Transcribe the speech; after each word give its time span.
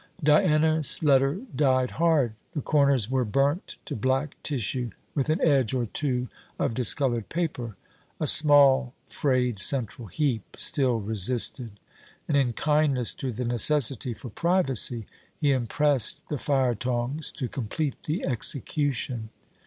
Diana's 0.23 1.03
letter 1.03 1.41
died 1.55 1.91
hard. 1.91 2.33
The 2.53 2.61
corners 2.63 3.07
were 3.11 3.23
burnt 3.23 3.75
to 3.85 3.95
black 3.95 4.33
tissue, 4.41 4.89
with 5.13 5.29
an 5.29 5.39
edge 5.41 5.75
or 5.75 5.85
two 5.85 6.27
of 6.57 6.73
discoloured 6.73 7.29
paper. 7.29 7.75
A 8.19 8.25
small 8.25 8.95
frayed 9.05 9.59
central 9.59 10.07
heap 10.07 10.55
still 10.57 10.95
resisted, 10.99 11.77
and 12.27 12.35
in 12.35 12.53
kindness 12.53 13.13
to 13.13 13.31
the 13.31 13.45
necessity 13.45 14.15
for 14.15 14.29
privacy, 14.31 15.05
he 15.39 15.51
impressed 15.51 16.21
the 16.29 16.39
fire 16.39 16.73
tongs 16.73 17.31
to 17.33 17.47
complete 17.47 18.01
the 18.01 18.25
execution. 18.25 19.29